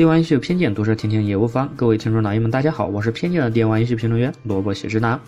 [0.00, 1.70] 电玩游戏有偏见，读者听听也无妨。
[1.76, 5.20] 各位听众老爷们，大家好，我是偏见的电玩游戏评论员萝卜写之男。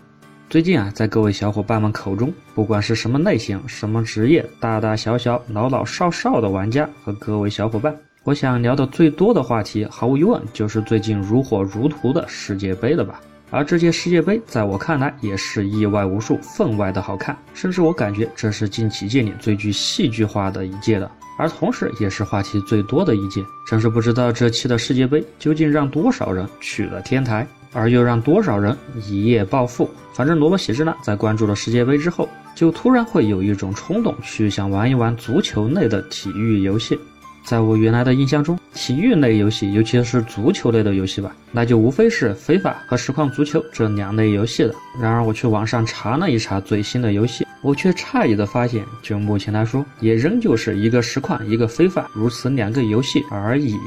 [0.48, 13.20] 最近啊，在各位小伙伴们口中，不管是什么类型、什么职业，大大小小、老老少少的玩家和各位小伙伴，我想聊的最多的话题，毫无疑问就是最近如火如荼的世界杯了吧。
[13.50, 21.12] 而这届世界杯，在我看来也是意外无数、分外的好看，甚至我感觉这是近几届里最具戏剧化的一届了。
[21.39, 23.45] 而同时，也是话题最多的一届。
[23.67, 29.91] 真是不知道这期的世界杯究竟让多少人去了天台，而又让多少人一夜暴富。
[30.12, 36.98] 反正萝卜喜之呢，在关注了世界杯之后，就突然会有一种冲动，去想玩一玩足球类的体育游戏。
[37.45, 44.73] 在我原来的印象中，体育类游戏，尤其是足球类的游戏吧，那就无非是非法和实况足球这两类游戏了。
[45.01, 53.79] 然而，我去网上查了一查最新的游戏，我却诧异的发现，就目前来说，也仍旧是一个实况，一个非法，如此两个游戏而已。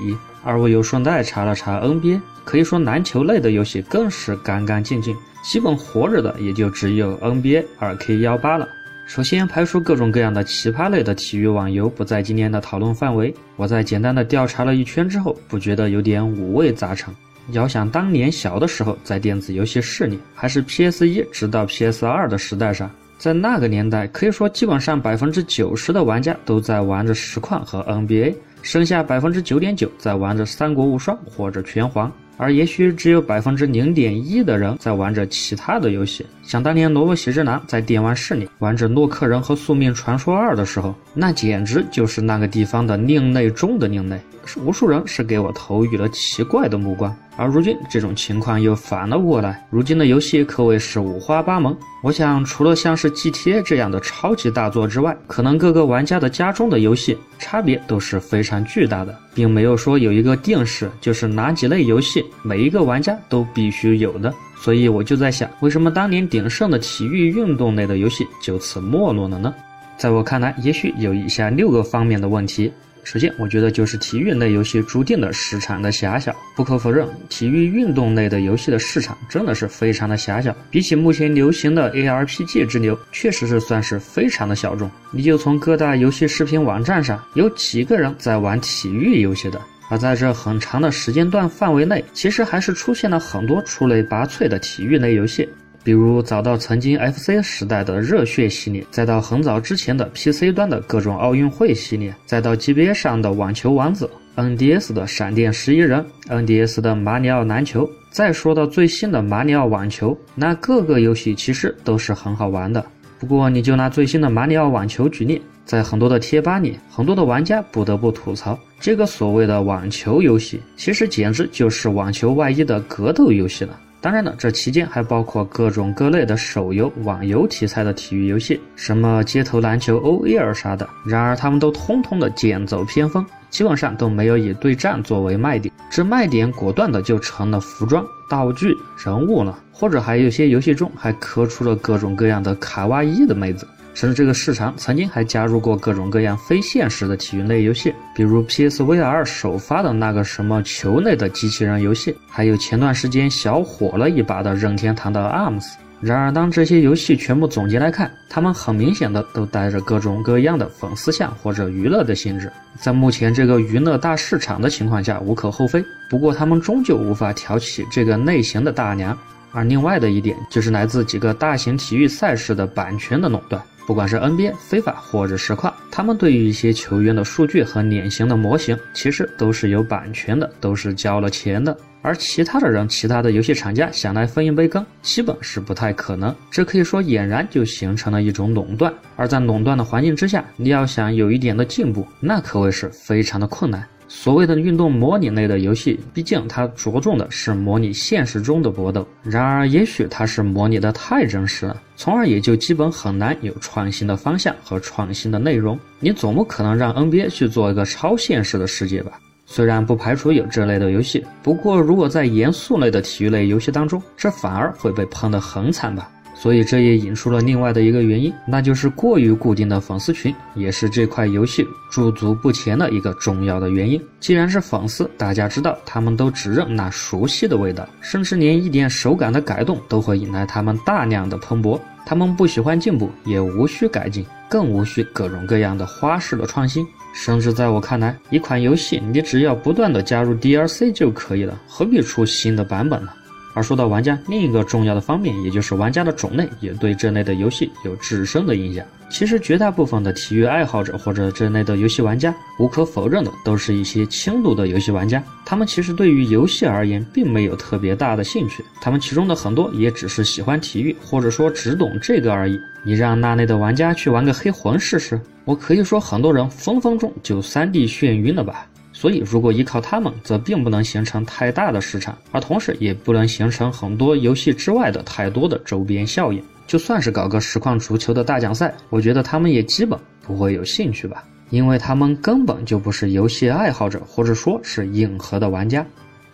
[0.43, 8.67] 而我又顺带查了查 NBA，可以说篮球类的游戏更是干干净净，基本活着的也就只有 NBA 二 K 幺八了。
[9.07, 13.31] 首先排除各种各样的奇葩类的体育网游不在今天的讨论范围。
[13.55, 17.13] 我在简单的调查了一圈之后，不觉得有点五味杂陈。
[17.51, 22.89] 遥想当年小的时候，在电子游戏室里，还是 PS 一直到 PS 二的时代上，
[23.25, 32.11] 在那个年代，可以说基本上百分之九十的玩家都在玩着实况和 NBA，剩下百分之九点九在玩着三国无双或者拳皇。
[32.37, 36.23] 而也许只有百分之零点一的人在玩着其他的游戏。
[36.43, 44.19] 想当年，萝卜喜之男在电玩室里玩着洛克人和宿命传说二的时候，那简直就是那个地方的另类中的另类。
[44.63, 49.65] 无数人是给我投予了奇怪的目光，而如今这种情况又反了过来。
[49.69, 51.75] 如今的游戏可谓是五花八门。
[52.01, 64.33] 我想，除了像是 GTA 这样的超级大作之外，可能各个玩家的家中的游戏差别都是非常巨大的，并没有说有一个定式，就是哪几类游戏每一个玩家都必须有的。
[64.57, 69.53] 所以我就在想，为什么当年鼎盛的体育运动类的游戏就此没落了呢？
[69.97, 72.71] 在我看来，也许有以下六个方面的问题。
[73.05, 76.35] 首先，我觉得就是体育类游戏注定的市场的狭小。
[76.55, 80.53] 不可否认，体育运动类的游戏的市场真的是非常的狭小。
[80.71, 84.89] 比起目前流行的 ARPG 之流，确实是算是非常的小众。
[85.11, 89.61] 你就从各大游戏视频网站上，有几个人在玩体育游戏的？
[89.87, 95.47] 而在这很长的时间段范围内，其实还是出现了很多出类拔萃的体育类游戏。
[95.85, 112.83] 比如早到曾经 FC 时代的热血系列，再到很早之前的 PC 端的各种奥运会系列，再到级别上的网球王子、NDS 的闪电十一人、NDS 的马里奥篮球，再说到最新的马里奥网球，那各个游戏其实都是很好玩的。
[113.19, 123.79] 不过你就拿最新的马里奥网球举例，在很多的贴吧里，很多的玩家不得不吐槽，这个所谓的网球游戏，其实简直就是网球外衣的格斗游戏了。
[124.05, 130.87] 当然了，这期间还包括各种各类的手游、网游题材的体育游戏，什么街头篮球、OL 啥的。
[131.03, 143.67] 然而，他们都通通的剑走偏锋，基本上都没有以对战作为卖点，这卖点果断的就成了服装、道具、人物了，或者还有些游戏中还磕出了各种各样的卡哇伊的妹子。
[143.95, 155.65] 甚至这个市场曾经还加入过各种各样非现实的体育类游戏，比如 PSVR 首发的那个什么球类的机器人游戏，还有前段时间小火了一把的任天堂的 ARMS。
[156.01, 165.83] 然而，当这些游戏全部总结来看，他们很明显的都带着各种各样的粉丝向或者娱乐的性质，在目前这个娱乐大市场的情况下无可厚非。
[166.09, 169.17] 不过，他们终究无法挑起这个类型的大梁。
[169.53, 173.63] 而另外的一点就是来自几个大型体育赛事的版权的垄断。
[173.85, 181.75] 不管是 NBA、非法或者实况，他们对于一些球员的数据和脸型的模型，其实都是有版权的，都是交了钱的。
[182.01, 186.35] 而其他的人、其他的游戏厂家想来分一杯羹，基本是不太可能。
[186.51, 188.93] 这可以说俨然就形成了一种垄断。
[189.15, 193.83] 而在垄断的环境之下，你要想有一点的进步，那可谓是非常的困难。
[194.07, 199.07] 所谓的运动模拟类的游戏，毕竟它着重的是模拟现实中的搏斗。
[199.23, 205.79] 然而，也许它是模拟的太真实了，从而也就基本很难有创新的方向和创新的内容。
[205.99, 209.19] 你总不可能让 NBA 去做一个超现实的世界吧？
[209.47, 216.09] 虽然不排除有这类的游戏，不过如果在严肃类的体育类游戏当中，这反而会被喷得很惨吧。
[216.45, 223.99] 所以这也引出了另外的一个原因，那就是过于固定的粉丝群，也是这块游戏驻足不前的一个重要的原因。
[224.19, 231.81] 既然是粉丝，大家知道他们都只认那熟悉的味道，甚至连一点手感的改动都会引来他们大量的喷薄。
[232.05, 236.85] 他们不喜欢进步，也无需改进，更无需各种各样的花式的创新。
[237.15, 243.09] 甚至在我看来，一款游戏你只要不断的加入 DLC 就可以了，何必出新的版本呢？
[243.55, 248.85] 而说到玩家，另一个重要的方面，也就是玩家的种类，也对这类的游戏有至深的影响。
[249.09, 255.23] 其实绝大部分的体育爱好者或者这类的游戏玩家，无可否认的都是一些轻度的游戏玩家。
[255.45, 258.61] 他们其实对于游戏而言，并没有特别大的兴趣。
[258.81, 262.59] 他们其中的很多也只是喜欢体育，或者说只懂这个而已。
[262.83, 268.67] 你让那类的玩家去玩个黑魂试试，我可以说很多人分分钟就 3D 眩晕了吧。
[268.97, 276.41] 所以，如果依靠他们，则并不能形成太大的市场，而同时也不能形成很多游戏之外的太多的周边效应。
[276.65, 285.85] 就算是搞个实况足球的大奖赛，我觉得他们也基本不会有兴趣吧，因为他们根本就不是游戏爱好者，或者说是硬核的玩家。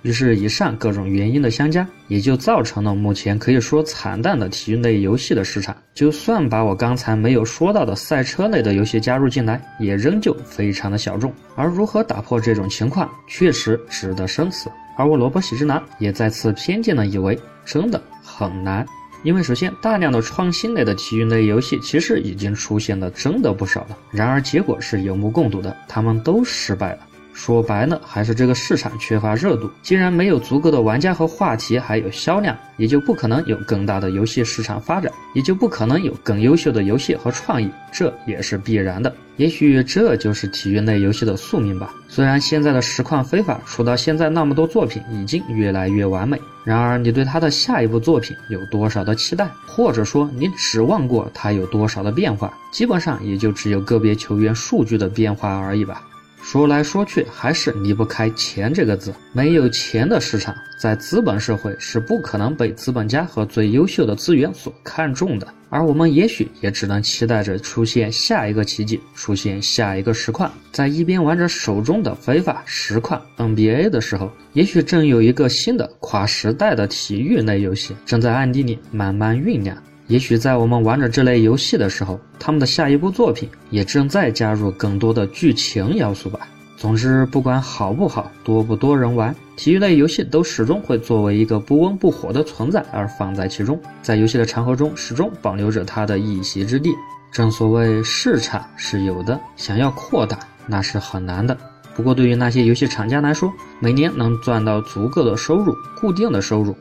[0.04, 5.76] 于是，以上各种原因的相加，也就造成了目前可以说惨淡的体育类游戏的市场。
[5.94, 11.32] 就算把我刚才没有说到的赛车类的游戏加入进来，也仍旧非常的小众。
[11.56, 14.72] 而如何打破这种情况，确实值得深思。
[14.98, 18.86] 而我萝卜喜之男也再次偏见的以为，真的很难。
[19.24, 27.02] 因为首先，大量的创新类的体育类游戏其实已经出现了真的不少了，然而结果是有目共睹的，他们都失败了。
[27.44, 29.68] 说白了，还是这个市场缺乏热度。
[29.82, 39.12] 既然没有足够的玩家和话题，还有销量，也就不可能有更大的游戏市场发展，也就不可能有更优秀的游戏和创意，这也是必然的。
[39.38, 41.92] 也许这就是体育类游戏的宿命吧。
[42.08, 56.04] 虽然现在的实况非法出到现在那么多作品已经越来越完美，然而你对他的下一部作品有多少的期待，或者说你指望过他有多少的变化，基本上也就只有个别球员数据的变化而已吧。
[56.52, 59.14] 说来说去，还是离不开钱这个字。
[59.32, 65.48] 没有钱的市场，在资本社会是不可能被资本家和最优秀的资源所看重的。
[65.70, 70.52] 而我们也许也只能期待着出现下一个奇迹，出现下一个实况。
[70.74, 79.82] 在一边玩着手中的非法实况 NBA 的时候，也许正有一个新的跨时代的体育类游戏正在暗地里慢慢酝酿。
[80.12, 86.42] 也许在我们玩着这类游戏的时候，他们的下一部作品也正在加入更多的剧情要素吧。
[86.76, 96.90] 总之，不管好不好，多不多人玩，体育类游戏都始终会作为一个不温不火的存在而放在其中，在游戏的长河中始终保留着它的一席之地。
[97.32, 100.38] 正所谓市场是有的，想要扩大
[100.68, 101.58] 那是很难的。
[101.96, 103.50] 不过，对于那些游戏厂家来说，
[103.80, 106.76] 每年能赚到足够的收入，固定的收入，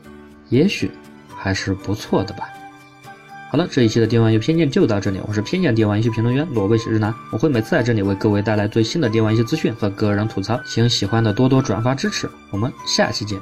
[0.49, 0.91] 也许
[1.33, 2.49] 还是不错的吧。
[3.51, 5.19] 好了，这一期的电玩游戏偏见就到这里。
[5.27, 12.29] 我是偏见电玩游戏评论员萝卜喜日南，我会每次在这里为各位带来最新的电玩游戏资讯和个人吐槽，请喜欢的多多转发支持。
[12.49, 13.37] 我们下期见。